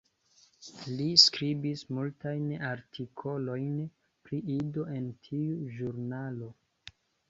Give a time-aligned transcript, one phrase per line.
[0.99, 3.79] Li skribis multajn artikolojn
[4.27, 6.55] pri Ido en tiu ĵurnalo.